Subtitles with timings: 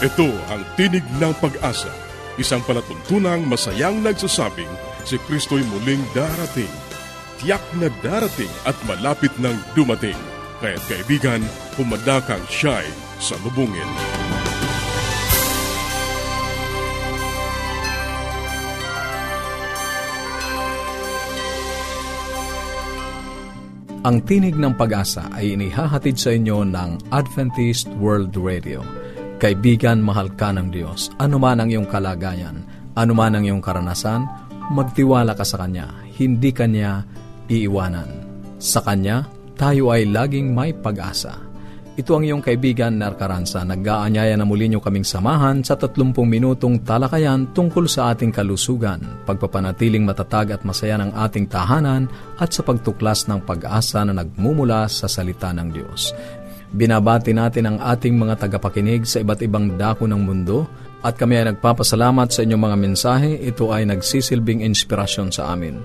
[0.00, 1.92] Ito ang Tinig ng Pag-asa,
[2.40, 4.72] isang palatuntunang masayang nagsasabing
[5.04, 6.72] si Kristo'y muling darating.
[7.36, 10.16] Tiyak na darating at malapit nang dumating.
[10.64, 11.44] Kaya't kaibigan,
[11.76, 12.88] pumadakang siya'y
[13.20, 13.84] sa lubungin.
[24.08, 28.99] Ang Tinig ng Pag-asa ay inihahatid sa inyo ng Adventist World Radio.
[29.40, 31.08] Kaibigan, mahal ka ng Diyos.
[31.16, 32.60] Ano man ang iyong kalagayan,
[32.92, 34.28] ano man ang iyong karanasan,
[34.68, 35.88] magtiwala ka sa Kanya.
[36.20, 37.00] Hindi Kanya
[37.48, 38.28] iiwanan.
[38.60, 39.24] Sa Kanya,
[39.56, 41.40] tayo ay laging may pag-asa.
[41.96, 43.64] Ito ang iyong kaibigan na Karansa.
[43.64, 50.04] Nag-aanyaya na muli niyo kaming samahan sa 30 minutong talakayan tungkol sa ating kalusugan, pagpapanatiling
[50.04, 55.48] matatag at masaya ng ating tahanan at sa pagtuklas ng pag-asa na nagmumula sa salita
[55.52, 56.12] ng Diyos.
[56.70, 60.70] Binabati natin ang ating mga tagapakinig sa iba't ibang dako ng mundo
[61.02, 63.30] at kami ay nagpapasalamat sa inyong mga mensahe.
[63.42, 65.82] Ito ay nagsisilbing inspirasyon sa amin.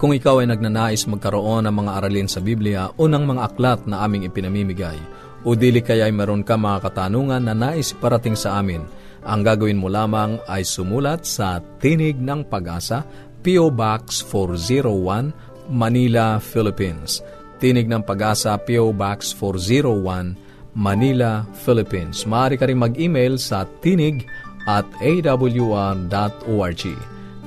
[0.00, 4.04] Kung ikaw ay nagnanais magkaroon ng mga aralin sa Biblia o ng mga aklat na
[4.04, 4.96] aming ipinamimigay,
[5.44, 8.84] o dili kaya ay meron ka mga katanungan na nais parating sa amin,
[9.26, 13.02] ang gagawin mo lamang ay sumulat sa Tinig ng Pag-asa,
[13.42, 13.74] P.O.
[13.74, 17.20] Box 401, Manila, Philippines.
[17.56, 18.92] Tinig ng Pag-asa, P.O.
[18.92, 20.36] Box 401,
[20.76, 22.28] Manila, Philippines.
[22.28, 24.28] Maaari ka rin mag-email sa tinig
[24.68, 26.82] at awr.org.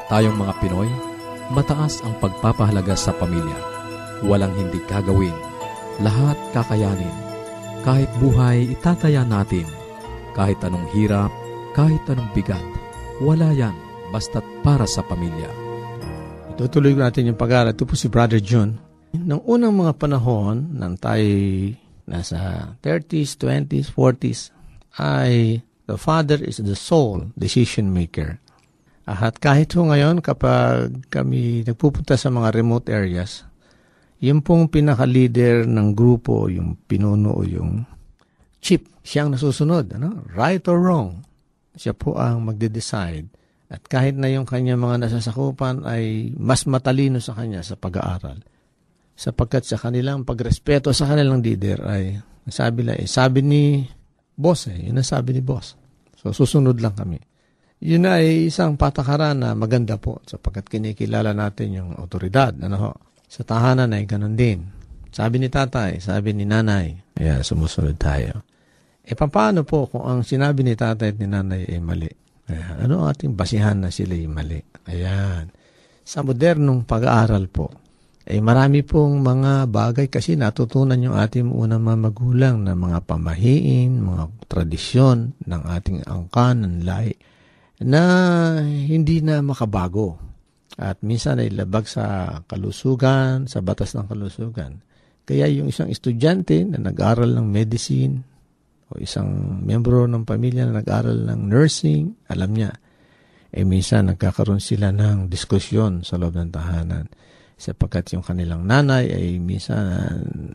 [0.09, 0.89] Tayong mga Pinoy,
[1.53, 3.53] mataas ang pagpapahalaga sa pamilya.
[4.25, 5.37] Walang hindi kagawin.
[6.01, 7.13] Lahat kakayanin.
[7.85, 9.69] Kahit buhay, itataya natin.
[10.33, 11.29] Kahit anong hirap,
[11.77, 12.65] kahit anong bigat.
[13.21, 13.77] Wala yan,
[14.09, 15.45] basta't para sa pamilya.
[16.57, 17.77] Tutuloy natin yung pag-aaral.
[17.77, 18.81] Ito po si Brother John.
[19.13, 21.29] Nung unang mga panahon, nang tayo
[22.09, 24.49] nasa 30s, 20s, 40s,
[24.97, 28.41] ay the father is the sole decision maker.
[29.09, 33.41] At kahit ho ngayon, kapag kami nagpupunta sa mga remote areas,
[34.21, 37.81] yung pong pinaka-leader ng grupo, yung pinuno o yung
[38.61, 39.97] chief, siyang nasusunod.
[39.97, 40.29] Ano?
[40.29, 41.25] Right or wrong,
[41.73, 43.25] siya po ang magde-decide.
[43.73, 48.45] At kahit na yung kanya mga nasasakupan ay mas matalino sa kanya sa pag-aaral.
[49.17, 52.17] Sapagkat sa kanilang pagrespeto sa kanilang leader ay
[52.49, 53.85] sabi lang, eh, sabi ni
[54.37, 55.77] boss eh, yun ang sabi ni boss.
[56.17, 57.28] So susunod lang kami.
[57.79, 62.51] Yun ay isang patakaran na maganda po sapagkat kinikilala natin yung otoridad.
[62.59, 62.91] Ano ho?
[63.23, 64.67] Sa tahanan ay ganun din.
[65.09, 68.43] Sabi ni tatay, sabi ni nanay, kaya sumusunod tayo.
[69.01, 72.11] E paano po kung ang sinabi ni tatay at ni nanay ay mali?
[72.51, 72.75] Ayan.
[72.85, 74.59] Ano ating basihan na sila ay mali?
[74.91, 75.49] Ayan.
[76.03, 77.69] Sa modernong pag-aaral po,
[78.29, 83.97] ay marami pong mga bagay kasi natutunan yung ating unang mga magulang na mga pamahiin,
[83.97, 87.13] mga tradisyon ng ating angkan, ng lahi,
[87.83, 88.03] na
[88.63, 90.19] hindi na makabago.
[90.79, 94.79] At minsan ay labag sa kalusugan, sa batas ng kalusugan.
[95.27, 98.23] Kaya yung isang estudyante na nag-aral ng medicine
[98.89, 102.71] o isang membro ng pamilya na nag-aral ng nursing, alam niya,
[103.51, 107.05] eh minsan nagkakaroon sila ng diskusyon sa loob ng tahanan
[107.59, 109.83] sapagkat yung kanilang nanay ay minsan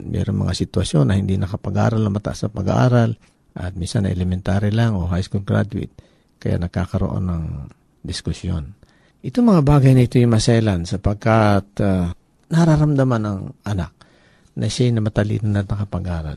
[0.09, 3.13] mayroong mga sitwasyon na hindi nakapag-aral na mataas sa pag-aaral
[3.55, 5.93] at minsan na elementary lang o high school graduate
[6.45, 7.45] kaya nagkakaroon ng
[8.05, 8.77] diskusyon.
[9.25, 12.13] Ito mga bagay na ito yung maselan sapagkat uh,
[12.53, 13.97] nararamdaman ng anak
[14.61, 16.37] na siya na matalino na nakapag-aral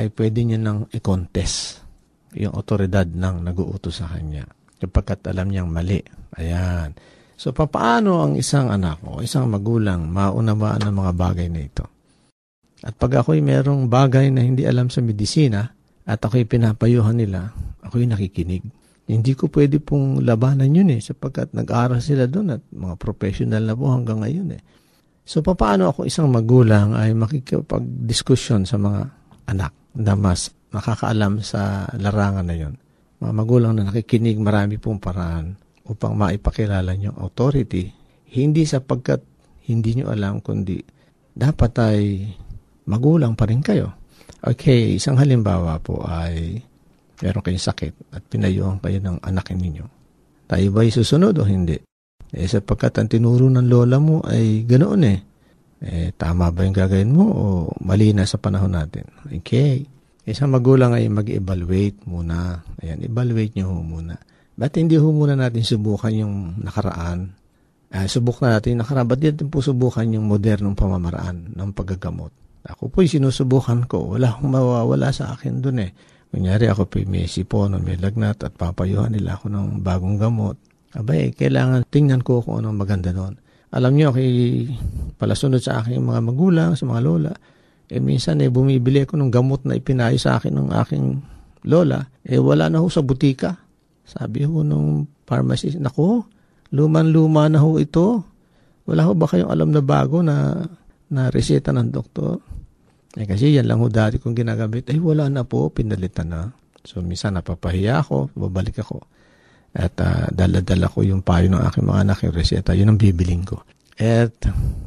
[0.00, 1.84] ay pwede niya nang i-contest
[2.32, 4.48] yung otoridad ng nag-uutos sa kanya
[4.80, 6.00] kapagkat alam niyang mali.
[6.40, 6.96] Ayan.
[7.36, 11.84] So, papaano ang isang anak o isang magulang maunawaan ng mga bagay na ito?
[12.82, 15.70] At pag ako'y merong bagay na hindi alam sa medisina
[16.02, 17.52] at ako'y pinapayuhan nila,
[17.84, 18.64] ako'y nakikinig.
[19.10, 23.74] Hindi ko pwede pong labanan yun eh, sapagkat nag-aral sila doon at mga professional na
[23.74, 24.62] po hanggang ngayon eh.
[25.22, 29.06] So, paano ako isang magulang ay makikipag-diskusyon sa mga
[29.50, 32.74] anak na mas nakakaalam sa larangan na yon?
[33.22, 35.54] Mga magulang na nakikinig marami pong paraan
[35.86, 37.86] upang maipakilala nyo authority,
[38.34, 39.22] hindi sapagkat
[39.70, 40.82] hindi nyo alam, kundi
[41.30, 42.02] dapat ay
[42.90, 43.94] magulang pa rin kayo.
[44.42, 46.58] Okay, isang halimbawa po ay
[47.22, 49.86] meron kayong sakit at pinayuhan kayo ng anak ninyo.
[50.50, 51.78] Tayo ba'y susunod o hindi?
[52.32, 55.18] Eh, sapagkat ang tinuro ng lola mo ay ganoon eh.
[55.82, 57.44] Eh, tama ba yung gagawin mo o
[57.82, 59.06] mali na sa panahon natin?
[59.30, 59.86] Okay.
[60.22, 62.62] Isang magulang ay mag-evaluate muna.
[62.78, 64.14] Ayan, evaluate nyo muna.
[64.54, 67.34] Ba't hindi ho muna natin subukan yung nakaraan?
[67.92, 69.10] Uh, subok na natin yung nakaraan.
[69.10, 72.30] Ba't natin po subukan yung modernong pamamaraan ng paggagamot?
[72.62, 74.14] Ako po'y sinusubukan ko.
[74.14, 75.90] Wala akong mawawala sa akin dun eh.
[76.32, 80.56] Kunyari ako may sipon o may lagnat at papayuhan nila ako ng bagong gamot.
[80.96, 83.36] Abay, kailangan tingnan ko kung anong maganda doon.
[83.72, 84.64] Alam niyo, kay
[85.20, 87.32] palasunod sa aking mga magulang, sa mga lola,
[87.92, 91.20] eh minsan eh bumibili ako ng gamot na ipinayo sa akin ng aking
[91.68, 93.52] lola, eh wala na ho sa butika.
[94.08, 96.24] Sabi ho nung pharmacist, nako,
[96.72, 98.24] luman-luma na ho ito.
[98.88, 100.64] Wala ho ba kayong alam na bago na,
[101.12, 102.40] na reseta ng doktor?
[103.12, 104.88] Eh kasi yan lang ho dati kong ginagamit.
[104.88, 106.48] Eh wala na po, pinalitan na.
[106.82, 109.04] So minsan napapahiya ako, babalik ako.
[109.72, 113.44] At uh, dala-dala ko yung payo ng aking mga anak, yung reseta, yun ang bibiling
[113.44, 113.64] ko.
[113.96, 114.36] At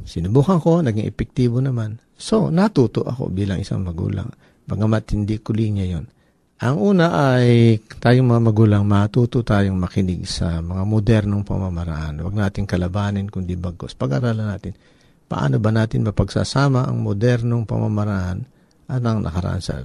[0.06, 1.98] sinubukan ko, naging epektibo naman.
[2.16, 4.30] So, natuto ako bilang isang magulang.
[4.66, 6.06] Bagamat hindi ko linya yon.
[6.64, 12.24] Ang una ay tayong mga magulang matuto tayong makinig sa mga modernong pamamaraan.
[12.24, 13.92] Huwag natin kalabanin kundi bagos.
[13.92, 14.72] Pag-aralan natin
[15.26, 18.46] paano ba natin mapagsasama ang modernong pamamaraan
[18.86, 19.82] at ang nakaraan sa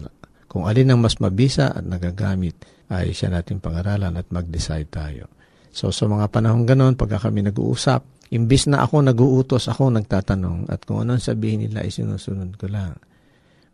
[0.50, 2.58] kung alin ang mas mabisa at nagagamit
[2.90, 5.30] ay siya natin pag-aralan at mag-decide tayo.
[5.70, 10.82] So sa mga panahon ganon, pagka kami nag-uusap, imbis na ako nag-uutos, ako nagtatanong at
[10.82, 12.98] kung anong sabihin nila, isinusunod ko lang.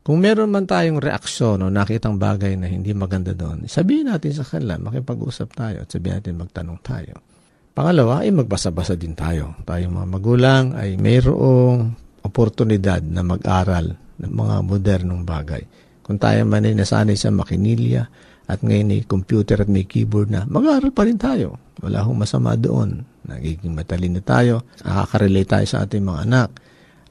[0.04, 4.44] Kung meron man tayong reaksyon o nakitang bagay na hindi maganda doon, sabihin natin sa
[4.44, 7.16] kanila, makipag-usap tayo at sabihin natin magtanong tayo.
[7.76, 9.52] Pangalawa ay magbasa-basa din tayo.
[9.68, 11.92] Tayong mga magulang ay mayroong
[12.24, 15.60] oportunidad na mag-aral ng mga modernong bagay.
[16.00, 18.08] Kung tayo man ay nasanay sa makinilya
[18.48, 21.60] at ngayon ay computer at may keyboard na, mag-aaral pa rin tayo.
[21.84, 23.04] Wala hong masama doon.
[23.28, 26.48] Nagiging matalino tayo, nakaka-relate tayo sa ating mga anak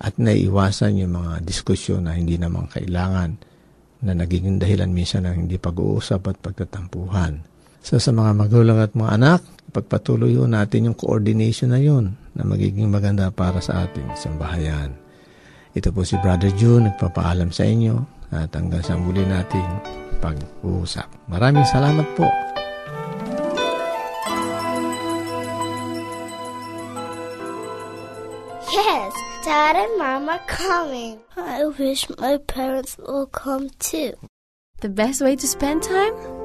[0.02, 3.38] at naiiwasan yung mga diskusyon na hindi naman kailangan
[4.02, 7.54] na nagiging dahilan minsan ng hindi pag-uusap at pagtatampuhan.
[7.86, 12.90] So sa mga magulang at mga anak, pagpatuloy natin yung coordination na yun na magiging
[12.90, 14.90] maganda para sa ating sambahayan.
[15.78, 17.94] Ito po si Brother June, nagpapaalam sa inyo
[18.34, 19.70] at hanggang sa muli nating
[20.18, 21.06] pag-uusap.
[21.30, 22.26] Maraming salamat po.
[28.74, 29.14] Yes,
[29.46, 31.22] Dad and Mom are coming.
[31.38, 34.18] I wish my parents will come too.
[34.82, 36.45] The best way to spend time?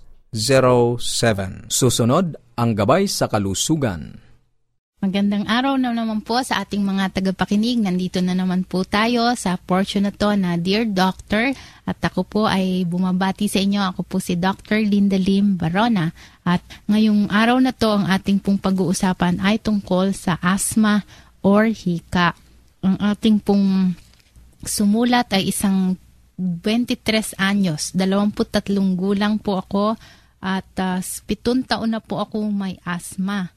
[1.67, 4.15] Susunod ang gabay sa kalusugan.
[5.03, 7.83] Magandang araw na naman po sa ating mga tagapakinig.
[7.83, 11.51] Nandito na naman po tayo sa portion na to na Dear Doctor.
[11.83, 13.83] At ako po ay bumabati sa inyo.
[13.91, 14.79] Ako po si Dr.
[14.87, 16.15] Linda Lim Barona.
[16.47, 21.03] At ngayong araw na to ang ating pong pag-uusapan ay tungkol sa asthma
[21.43, 22.39] or hika.
[22.79, 23.99] Ang ating pong
[24.63, 25.99] sumulat ay isang
[26.39, 29.99] 23 anyos, 23 gulang po ako
[30.41, 33.53] at uh, 7 taon na po ako may asthma.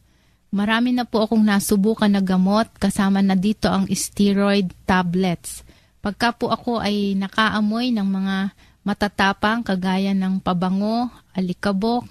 [0.55, 5.67] Marami na po akong nasubukan na gamot kasama na dito ang steroid tablets.
[5.99, 8.37] Pagka po ako ay nakaamoy ng mga
[8.85, 12.05] matatapang kagaya ng pabango, alikabok,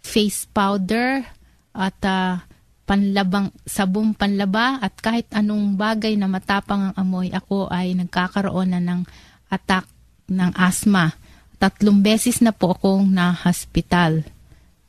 [0.00, 1.26] face powder,
[1.74, 2.38] at uh,
[2.86, 8.80] panlabang sabong panlaba at kahit anong bagay na matapang ang amoy, ako ay nagkakaroon na
[8.80, 9.02] ng
[9.50, 9.90] attack
[10.30, 11.18] ng asthma.
[11.64, 14.20] Tatlong beses na po akong na-hospital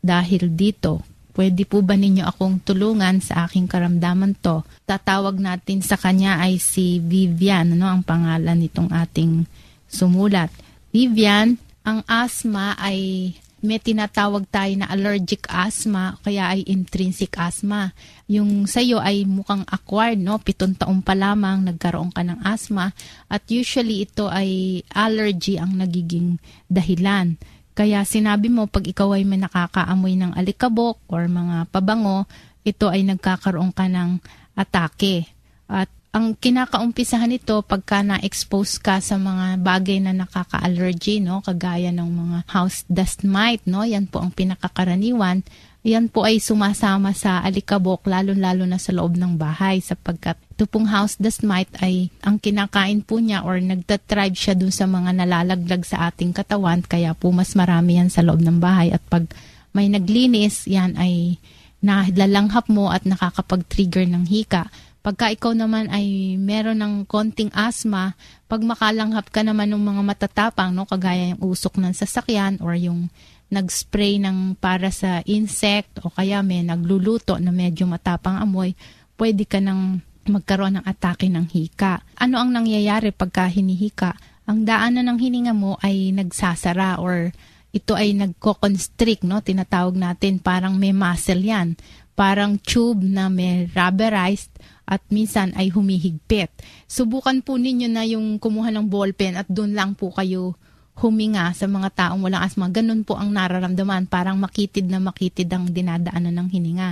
[0.03, 0.99] dahil dito.
[1.31, 4.59] Pwede po ba ninyo akong tulungan sa aking karamdaman to?
[4.83, 9.47] Tatawag natin sa kanya ay si Vivian, ano ang pangalan nitong ating
[9.87, 10.51] sumulat.
[10.91, 11.55] Vivian,
[11.87, 13.31] ang asthma ay
[13.65, 17.91] may tinatawag tayo na allergic asthma kaya ay intrinsic asthma.
[18.29, 20.37] Yung sa'yo ay mukhang acquired, no?
[20.37, 22.93] Pitong taon pa lamang nagkaroon ka ng asthma
[23.27, 26.37] at usually ito ay allergy ang nagiging
[26.69, 27.35] dahilan.
[27.75, 32.23] Kaya sinabi mo pag ikaw ay may nakakaamoy ng alikabok or mga pabango,
[32.63, 34.23] ito ay nagkakaroon ka ng
[34.55, 35.27] atake.
[35.67, 41.43] At ang kinakaumpisahan nito pagka na-expose ka sa mga bagay na nakaka-allergy, no?
[41.43, 43.83] kagaya ng mga house dust mite, no?
[43.83, 45.43] yan po ang pinakakaraniwan.
[45.83, 50.87] Yan po ay sumasama sa alikabok, lalo-lalo na sa loob ng bahay sapagkat ito pong
[50.87, 55.83] house dust mite ay ang kinakain po niya or nagtatribe siya dun sa mga nalalaglag
[55.83, 59.27] sa ating katawan kaya po mas marami yan sa loob ng bahay at pag
[59.75, 61.43] may naglinis, yan ay
[61.83, 64.71] nalalanghap mo at nakakapag-trigger ng hika.
[65.05, 68.17] Pagka ikaw naman ay meron ng konting asthma,
[68.49, 73.13] pag makalanghap ka naman ng mga matatapang, no, kagaya yung usok ng sasakyan or yung
[73.53, 78.73] nag-spray ng para sa insect o kaya may nagluluto na medyo matapang amoy,
[79.21, 82.01] pwede ka nang magkaroon ng atake ng hika.
[82.17, 84.17] Ano ang nangyayari pagka hinihika?
[84.49, 87.29] Ang daanan ng hininga mo ay nagsasara or
[87.75, 89.43] ito ay nagko-constrict, no?
[89.43, 91.75] Tinatawag natin parang may muscle yan.
[92.15, 94.54] Parang tube na may rubberized
[94.85, 96.53] at minsan ay humihigpit.
[96.85, 100.53] Subukan po ninyo na yung kumuha ng ballpen at doon lang po kayo
[100.95, 102.71] huminga sa mga taong walang asma.
[102.71, 104.07] Ganun po ang nararamdaman.
[104.07, 106.89] Parang makitid na makitid ang dinadaanan ng hininga.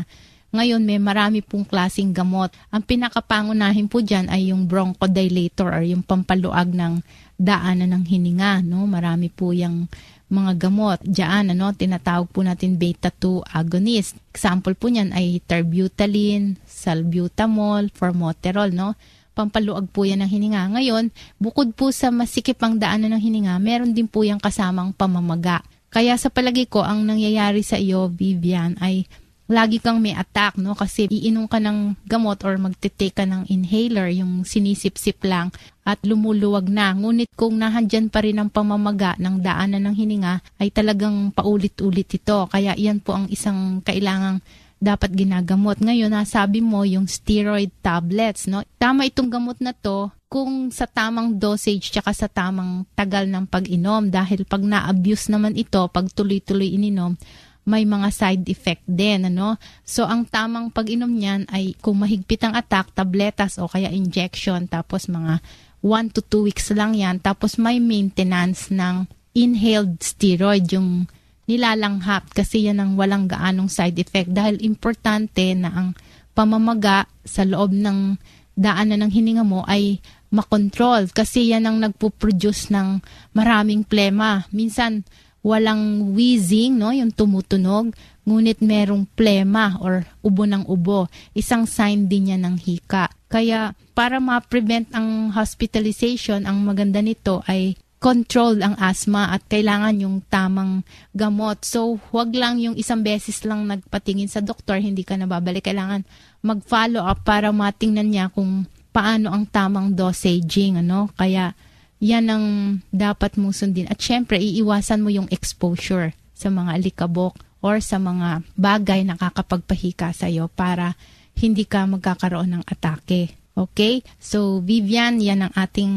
[0.54, 2.54] Ngayon, may marami pong klasing gamot.
[2.70, 7.02] Ang pinakapangunahin po dyan ay yung bronchodilator or yung pampaluag ng
[7.42, 8.62] daanan ng hininga.
[8.62, 8.86] No?
[8.86, 9.90] Marami po yung
[10.34, 11.00] mga gamot.
[11.06, 14.18] Diyan, ano, tinatawag po natin beta-2 agonist.
[14.34, 18.98] Example po niyan ay terbutalin, salbutamol, formoterol, no?
[19.38, 20.74] Pampaluag po yan ng hininga.
[20.74, 25.62] Ngayon, bukod po sa masikip ang daanan ng hininga, meron din po yung kasamang pamamaga.
[25.94, 29.06] Kaya sa palagi ko, ang nangyayari sa iyo, Vivian, ay
[29.52, 30.72] lagi kang may attack, no?
[30.74, 35.52] Kasi iinom ka ng gamot or magtitake ka ng inhaler, yung sinisip-sip lang
[35.84, 36.96] at lumuluwag na.
[36.96, 40.34] Ngunit kung nahandyan pa rin ang pamamaga ng daanan ng hininga,
[40.64, 42.48] ay talagang paulit-ulit ito.
[42.48, 44.40] Kaya iyan po ang isang kailangang
[44.84, 45.80] dapat ginagamot.
[45.80, 48.68] Ngayon, nasabi mo yung steroid tablets, no?
[48.76, 54.10] Tama itong gamot na to kung sa tamang dosage tsaka sa tamang tagal ng pag-inom
[54.10, 57.16] dahil pag na-abuse naman ito, pag tuloy-tuloy ininom,
[57.63, 59.55] may mga side effect din, ano?
[59.88, 65.08] So, ang tamang pag-inom niyan ay kung mahigpit ang attack, tabletas o kaya injection, tapos
[65.08, 65.39] mga
[65.79, 71.08] 1 to 2 weeks lang yan, tapos may maintenance ng inhaled steroid, yung
[71.48, 75.89] nilalanghap kasi yan ang walang gaanong side effect dahil importante na ang
[76.32, 78.15] pamamaga sa loob ng
[78.55, 80.00] daanan ng hininga mo ay
[80.34, 83.03] makontrol kasi yan ang nagpo-produce ng
[83.38, 84.48] maraming plema.
[84.50, 85.05] Minsan,
[85.44, 87.92] walang wheezing, no, yung tumutunog,
[88.24, 91.12] ngunit merong plema or ubo ng ubo.
[91.36, 93.12] Isang sign din yan ng hika.
[93.28, 100.20] Kaya para ma-prevent ang hospitalization, ang maganda nito ay control ang asthma at kailangan yung
[100.28, 100.84] tamang
[101.16, 101.64] gamot.
[101.64, 105.64] So, huwag lang yung isang beses lang nagpatingin sa doktor, hindi ka nababalik.
[105.64, 106.04] Kailangan
[106.44, 110.84] mag-follow up para matingnan niya kung paano ang tamang dosaging.
[110.84, 111.16] Ano?
[111.16, 111.56] Kaya,
[112.03, 112.45] yan ang
[112.91, 113.88] dapat mong sundin.
[113.88, 120.12] At syempre, iiwasan mo yung exposure sa mga alikabok or sa mga bagay na kakapagpahika
[120.12, 121.00] sa iyo para
[121.39, 123.39] hindi ka magkakaroon ng atake.
[123.53, 124.03] Okay?
[124.19, 125.93] So, Vivian, yan ang ating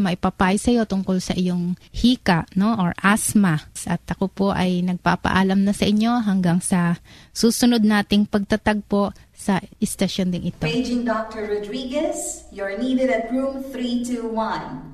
[0.00, 2.72] maipapay sa iyo tungkol sa iyong hika, no?
[2.80, 3.68] Or asthma.
[3.84, 6.96] At ako po ay nagpapaalam na sa inyo hanggang sa
[7.36, 10.64] susunod nating pagtatagpo sa istasyon ding ito.
[10.64, 11.50] Paging Dr.
[11.50, 14.93] Rodriguez, you're needed at room 321.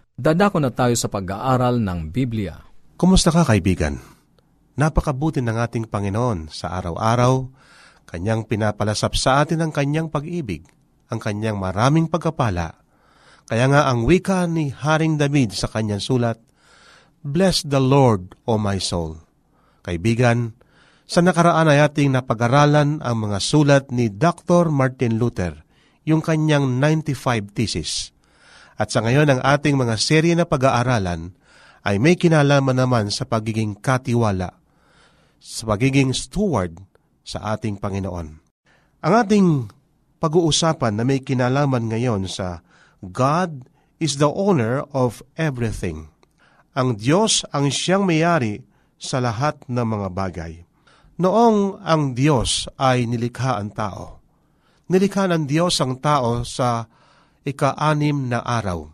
[0.21, 2.61] Dadako na tayo sa pag-aaral ng Biblia.
[2.93, 3.97] Kumusta ka kaibigan?
[4.77, 7.49] Napakabuti ng ating Panginoon sa araw-araw,
[8.05, 10.61] Kanyang pinapalasap sa atin ang Kanyang pag-ibig,
[11.09, 12.77] ang Kanyang maraming pagkapala.
[13.49, 16.37] Kaya nga ang wika ni Haring David sa Kanyang sulat,
[17.25, 19.17] Bless the Lord, O my soul.
[19.81, 20.53] Kaibigan,
[21.09, 24.69] sa nakaraan ay ating napag-aralan ang mga sulat ni Dr.
[24.69, 25.65] Martin Luther,
[26.05, 28.13] yung kanyang 95 thesis.
[28.81, 31.37] At sa ngayon ang ating mga serye na pag-aaralan
[31.85, 34.57] ay may kinalaman naman sa pagiging katiwala,
[35.37, 36.81] sa pagiging steward
[37.21, 38.41] sa ating Panginoon.
[39.05, 39.47] Ang ating
[40.17, 42.65] pag-uusapan na may kinalaman ngayon sa
[43.05, 43.69] God
[44.01, 46.09] is the owner of everything.
[46.73, 48.65] Ang Diyos ang siyang mayari
[48.97, 50.53] sa lahat ng mga bagay.
[51.21, 54.25] Noong ang Diyos ay nilikha ang tao,
[54.89, 56.89] nilikha ng Diyos ang tao sa
[57.47, 58.89] ika-anim na araw.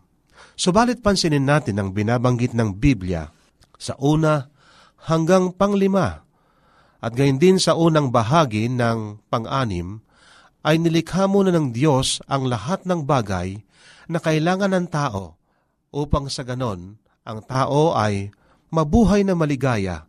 [0.58, 3.30] Subalit pansinin natin ang binabanggit ng Biblia
[3.78, 4.50] sa una
[5.06, 6.26] hanggang panglima
[6.98, 10.02] at gayon din sa unang bahagi ng pang-anim
[10.66, 13.62] ay nilikha muna ng Diyos ang lahat ng bagay
[14.10, 15.38] na kailangan ng tao
[15.94, 18.32] upang sa ganon ang tao ay
[18.72, 20.08] mabuhay na maligaya,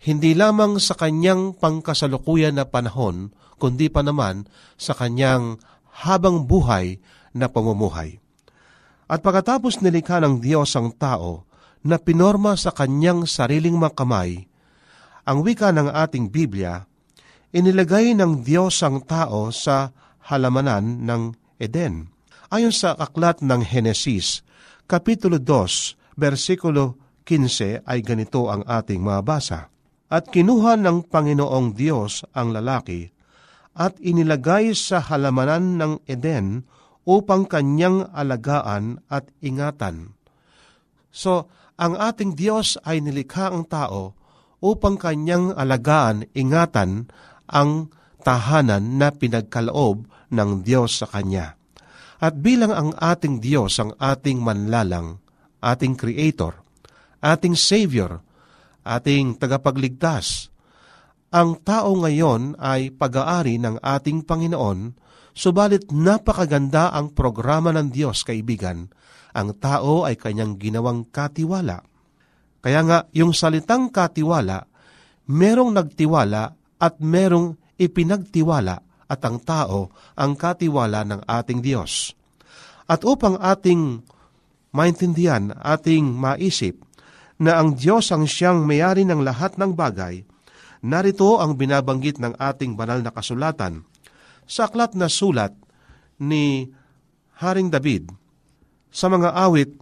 [0.00, 5.60] hindi lamang sa kanyang pangkasalukuyan na panahon, kundi pa naman sa kanyang
[6.04, 7.00] habang buhay
[7.36, 8.16] na pamumuhay.
[9.06, 11.44] At pagkatapos nilikha ng Diyos ang tao
[11.84, 14.48] na pinorma sa kanyang sariling makamay,
[15.28, 16.88] ang wika ng ating Biblia,
[17.52, 19.92] inilagay ng Diyos ang tao sa
[20.26, 21.22] halamanan ng
[21.60, 22.10] Eden.
[22.50, 24.42] Ayon sa aklat ng Henesis,
[24.86, 29.66] Kapitulo 2, versikulo 15 ay ganito ang ating mabasa.
[30.06, 33.10] At kinuha ng Panginoong Diyos ang lalaki
[33.74, 36.64] at inilagay sa halamanan ng Eden
[37.06, 40.18] upang kanyang alagaan at ingatan.
[41.14, 44.12] So, ang ating Diyos ay nilikha ang tao
[44.60, 47.06] upang kanyang alagaan, ingatan
[47.46, 47.94] ang
[48.26, 51.54] tahanan na pinagkaloob ng Diyos sa Kanya.
[52.18, 55.20] At bilang ang ating Diyos ang ating manlalang,
[55.62, 56.58] ating Creator,
[57.22, 58.18] ating Savior,
[58.82, 60.48] ating tagapagligtas,
[61.30, 65.05] ang tao ngayon ay pag-aari ng ating Panginoon
[65.36, 68.88] Subalit napakaganda ang programa ng Diyos, kaibigan.
[69.36, 71.84] Ang tao ay kanyang ginawang katiwala.
[72.64, 74.64] Kaya nga, yung salitang katiwala,
[75.28, 78.80] merong nagtiwala at merong ipinagtiwala
[79.12, 82.16] at ang tao ang katiwala ng ating Diyos.
[82.88, 84.08] At upang ating
[84.72, 86.80] maintindihan, ating maisip
[87.36, 90.24] na ang Diyos ang siyang mayari ng lahat ng bagay,
[90.80, 93.84] narito ang binabanggit ng ating banal na kasulatan–
[94.46, 95.52] sa aklat na sulat
[96.22, 96.70] ni
[97.42, 98.08] Haring David
[98.88, 99.76] sa mga awit,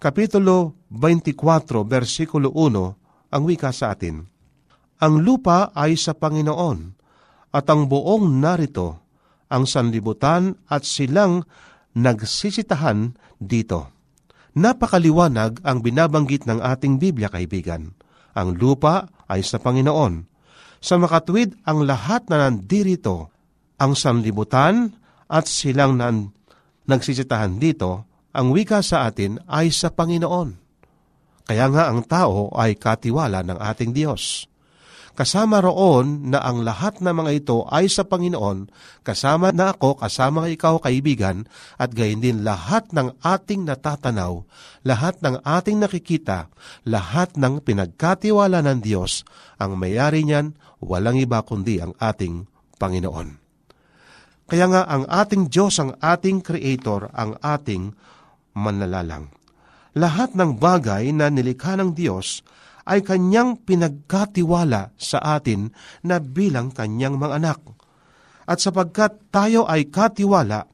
[0.00, 4.24] Kapitulo 24, versikulo 1, ang wika sa atin.
[4.96, 6.78] Ang lupa ay sa Panginoon,
[7.52, 9.04] at ang buong narito,
[9.52, 11.44] ang sanlibutan at silang
[11.92, 13.92] nagsisitahan dito.
[14.56, 17.92] Napakaliwanag ang binabanggit ng ating Biblia, kaibigan.
[18.32, 20.26] Ang lupa ay sa Panginoon.
[20.80, 23.28] Sa makatwid ang lahat na nandirito
[23.80, 24.92] ang sanlibutan
[25.26, 26.36] at silang nan,
[26.84, 28.04] nagsisitahan dito,
[28.36, 30.54] ang wika sa atin ay sa Panginoon.
[31.48, 34.46] Kaya nga ang tao ay katiwala ng ating Diyos.
[35.18, 38.70] Kasama roon na ang lahat ng mga ito ay sa Panginoon,
[39.02, 44.46] kasama na ako, kasama ikaw kaibigan, at gayon din lahat ng ating natatanaw,
[44.86, 46.46] lahat ng ating nakikita,
[46.86, 49.26] lahat ng pinagkatiwala ng Diyos,
[49.58, 52.46] ang mayari niyan, walang iba kundi ang ating
[52.78, 53.39] Panginoon.
[54.50, 57.94] Kaya nga ang ating Diyos, ang ating Creator, ang ating
[58.58, 59.30] manlalalang.
[59.94, 62.42] Lahat ng bagay na nilikha ng Diyos
[62.82, 65.70] ay kanyang pinagkatiwala sa atin
[66.02, 67.62] na bilang kanyang mga anak.
[68.50, 70.66] At sapagkat tayo ay katiwala,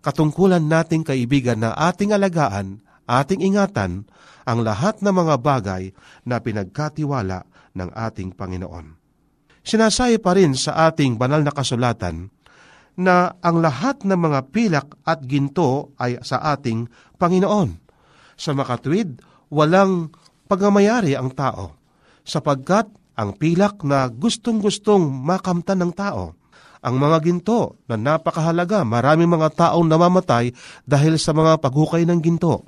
[0.00, 4.08] katungkulan nating kaibigan na ating alagaan, ating ingatan,
[4.48, 5.92] ang lahat ng mga bagay
[6.24, 7.44] na pinagkatiwala
[7.76, 8.96] ng ating Panginoon.
[9.60, 12.32] Sinasay pa rin sa ating banal na kasulatan
[12.98, 17.76] na ang lahat ng mga pilak at ginto ay sa ating Panginoon.
[18.34, 19.20] Sa makatwid,
[19.52, 20.10] walang
[20.50, 21.76] pagamayari ang tao,
[22.24, 26.34] sapagkat ang pilak na gustong-gustong makamtan ng tao.
[26.80, 30.56] Ang mga ginto na napakahalaga, maraming mga taong namamatay
[30.88, 32.64] dahil sa mga paghukay ng ginto.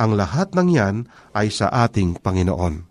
[0.00, 0.96] Ang lahat ng yan
[1.36, 2.88] ay sa ating Panginoon.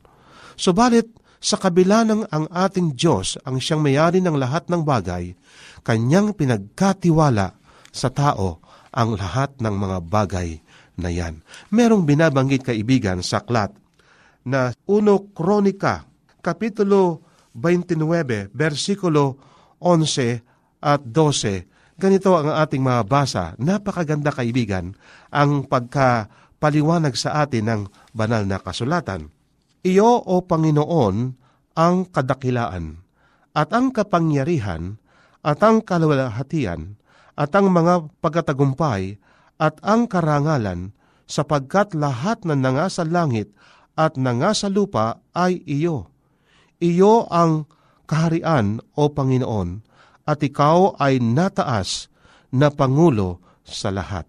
[0.54, 1.10] Subalit,
[1.42, 5.34] sa kabila ng ang ating Diyos ang siyang mayari ng lahat ng bagay,
[5.82, 7.58] kanyang pinagkatiwala
[7.90, 8.62] sa tao
[8.94, 10.62] ang lahat ng mga bagay
[11.02, 11.42] na yan.
[11.74, 13.74] Merong binabanggit kaibigan sa aklat
[14.46, 16.06] na 1 Kronika,
[16.46, 17.26] Kapitulo
[17.58, 19.42] 29, versikulo
[19.82, 20.46] 11
[20.86, 21.98] at 12.
[21.98, 23.46] Ganito ang ating mga basa.
[23.58, 24.94] Napakaganda kaibigan
[25.34, 27.82] ang pagkapaliwanag sa atin ng
[28.14, 29.41] banal na kasulatan.
[29.82, 31.34] Iyo, O Panginoon,
[31.74, 33.02] ang kadakilaan,
[33.58, 35.02] at ang kapangyarihan,
[35.42, 37.02] at ang kalwalhatian,
[37.34, 39.18] at ang mga pagkatagumpay,
[39.58, 40.94] at ang karangalan,
[41.26, 43.56] sapagkat lahat na nanga sa langit
[43.96, 46.12] at nanga sa lupa ay iyo.
[46.84, 47.72] Iyo ang
[48.06, 49.82] kaharian, O Panginoon,
[50.28, 52.12] at ikaw ay nataas
[52.52, 54.28] na Pangulo sa lahat.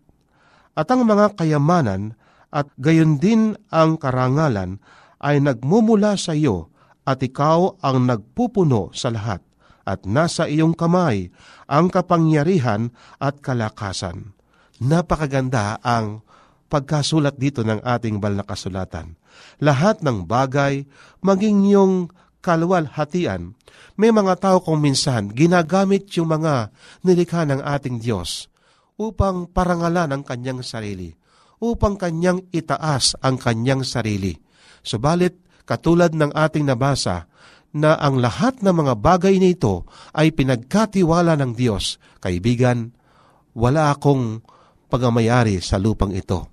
[0.73, 2.17] At ang mga kayamanan
[2.55, 4.81] at gayon din ang karangalan
[5.23, 6.75] ay nagmumula sa iyo
[7.07, 9.43] at ikaw ang nagpupuno sa lahat
[9.83, 11.31] at nasa iyong kamay
[11.67, 14.35] ang kapangyarihan at kalakasan.
[14.83, 16.23] Napakaganda ang
[16.71, 19.15] pagkasulat dito ng ating banal na kasulatan.
[19.63, 20.87] Lahat ng bagay,
[21.23, 21.93] maging yung
[22.43, 23.55] kalwalhatian,
[23.95, 26.75] may mga tao kung minsan ginagamit yung mga
[27.07, 28.51] nilikha ng ating Diyos
[28.99, 31.15] upang parangalan ang kanyang sarili,
[31.63, 34.42] upang kanyang itaas ang kanyang sarili
[34.83, 37.31] Subalit, katulad ng ating nabasa,
[37.73, 42.93] na ang lahat ng mga bagay nito ay pinagkatiwala ng Diyos, kaibigan,
[43.57, 44.45] wala akong
[44.93, 46.53] pagamayari sa lupang ito.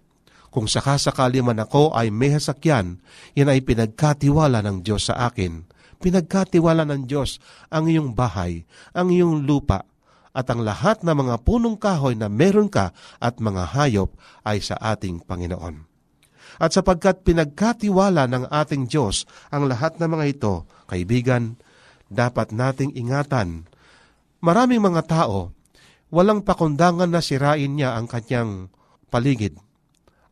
[0.49, 3.03] Kung sakasakali man ako ay may hasakyan,
[3.35, 5.67] yan ay pinagkatiwala ng Diyos sa akin.
[5.99, 8.63] Pinagkatiwala ng Diyos ang iyong bahay,
[8.95, 9.83] ang iyong lupa,
[10.31, 14.15] at ang lahat ng mga punong kahoy na meron ka at mga hayop
[14.47, 15.88] ay sa ating Panginoon.
[16.59, 21.55] At sapagkat pinagkatiwala ng ating Diyos ang lahat ng mga ito, kaibigan,
[22.11, 23.63] dapat nating ingatan.
[24.43, 25.55] Maraming mga tao,
[26.11, 28.67] walang pakundangan na sirain niya ang kanyang
[29.07, 29.55] paligid,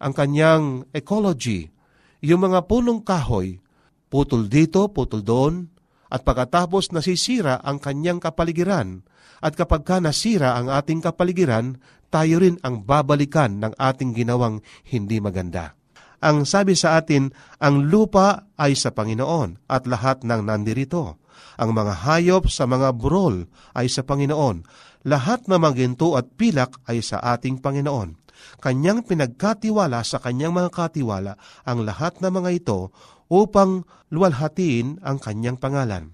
[0.04, 1.72] ang kanyang ecology,
[2.20, 3.64] yung mga punong kahoy,
[4.12, 5.70] putol dito, putol doon,
[6.08, 9.04] at pagkatapos nasisira ang kanyang kapaligiran,
[9.38, 11.78] at kapag ka nasira ang ating kapaligiran,
[12.10, 15.78] tayo rin ang babalikan ng ating ginawang hindi maganda.
[16.18, 17.30] Ang sabi sa atin,
[17.62, 21.22] ang lupa ay sa Panginoon at lahat ng nandirito.
[21.62, 23.46] Ang mga hayop sa mga burol
[23.78, 24.66] ay sa Panginoon.
[25.06, 28.18] Lahat ng maginto at pilak ay sa ating Panginoon.
[28.62, 32.94] Kanyang pinagkatiwala sa kanyang mga katiwala ang lahat ng mga ito
[33.30, 36.14] upang luwalhatiin ang kanyang pangalan.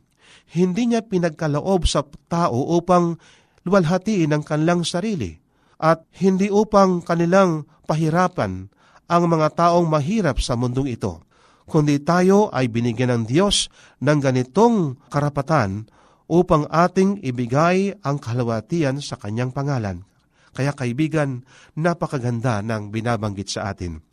[0.51, 3.19] Hindi niya pinagkaloob sa tao upang
[3.63, 5.35] luwalhatiin ang kanilang sarili
[5.79, 8.71] at hindi upang kanilang pahirapan
[9.07, 11.23] ang mga taong mahirap sa mundong ito,
[11.67, 13.67] kundi tayo ay binigyan ng Diyos
[14.03, 15.87] ng ganitong karapatan
[16.27, 20.07] upang ating ibigay ang kalawatian sa kanyang pangalan.
[20.53, 24.05] Kaya kaibigan, napakaganda ng binabanggit sa atin.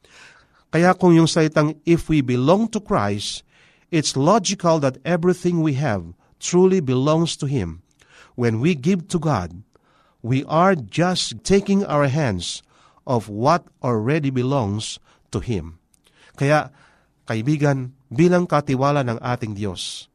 [0.70, 3.42] Kaya kung yung salitang if we belong to Christ,
[3.90, 7.82] it's logical that everything we have truly belongs to Him.
[8.38, 9.66] When we give to God,
[10.22, 12.62] we are just taking our hands
[13.10, 15.02] of what already belongs
[15.34, 15.82] to Him.
[16.38, 16.70] Kaya,
[17.26, 20.06] kaibigan, bilang katiwala ng ating Diyos,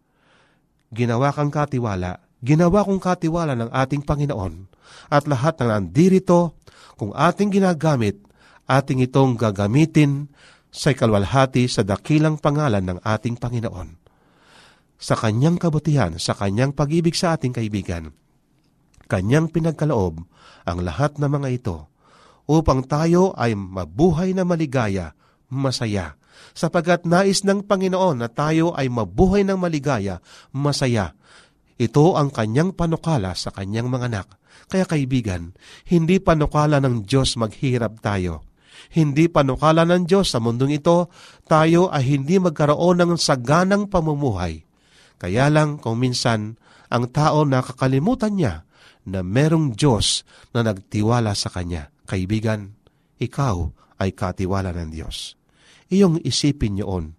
[0.96, 4.72] ginawa kang katiwala, ginawa kong katiwala ng ating Panginoon,
[5.12, 6.56] at lahat ng nandirito,
[6.96, 8.16] kung ating ginagamit,
[8.64, 10.32] ating itong gagamitin
[10.72, 14.00] sa kalwalhati sa dakilang pangalan ng ating Panginoon.
[14.96, 18.16] Sa kanyang kabutihan, sa kanyang pag-ibig sa ating kaibigan,
[19.12, 20.24] kanyang pinagkaloob
[20.64, 21.78] ang lahat ng mga ito
[22.46, 25.18] upang tayo ay mabuhay na maligaya,
[25.50, 26.18] masaya.
[26.56, 30.22] Sapagat nais ng Panginoon na tayo ay mabuhay ng maligaya,
[30.54, 31.18] masaya.
[31.76, 34.28] Ito ang kanyang panukala sa kanyang mga anak.
[34.72, 35.52] Kaya kaibigan,
[35.92, 38.48] hindi panukala ng Diyos maghirap tayo.
[38.96, 41.12] Hindi panukala ng Diyos sa mundong ito,
[41.48, 44.64] tayo ay hindi magkaroon ng saganang pamumuhay.
[45.20, 46.60] Kaya lang kung minsan,
[46.92, 48.56] ang tao nakakalimutan niya
[49.06, 51.94] na merong Diyos na nagtiwala sa Kanya.
[52.06, 52.74] Kaibigan,
[53.22, 53.70] ikaw
[54.02, 55.38] ay katiwala ng Diyos.
[55.90, 57.14] Iyong isipin niyoon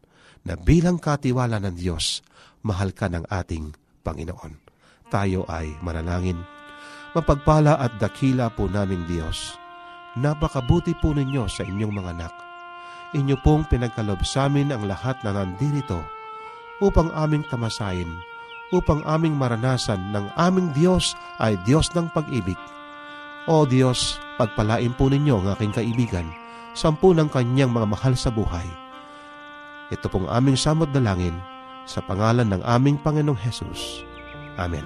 [0.47, 2.23] na bilang katiwala ng Diyos,
[2.67, 4.59] mahal ka ng ating Panginoon.
[5.11, 6.39] Tayo ay manalangin.
[7.15, 9.55] Mapagpala at dakila po naming Diyos.
[10.19, 12.35] Napakabuti po ninyo sa inyong mga anak.
[13.15, 16.03] Inyo pong pinagkalob sa amin ang lahat na nandirito
[16.83, 18.11] upang aming tamasayin,
[18.75, 22.59] upang aming maranasan ng aming Diyos ay Diyos ng pag-ibig.
[23.47, 26.27] O Diyos, pagpalain po ninyo ang aking kaibigan,
[26.75, 28.67] sampu ng kanyang mga mahal sa buhay.
[29.95, 31.39] Ito pong aming samot dalangin
[31.87, 34.03] sa pangalan ng aming Panginoong Hesus.
[34.59, 34.83] Amen.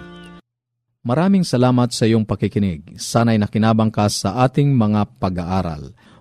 [1.01, 3.01] Maraming salamat sa iyong pakikinig.
[3.01, 5.97] Sana'y nakinabang ka sa ating mga pag-aaral.